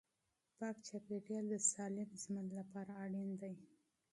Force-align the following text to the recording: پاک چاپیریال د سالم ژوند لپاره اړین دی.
پاک 0.57 0.75
چاپیریال 0.87 1.45
د 1.49 1.55
سالم 1.71 2.09
ژوند 2.21 2.49
لپاره 2.59 2.91
اړین 3.03 3.29
دی. 3.41 3.55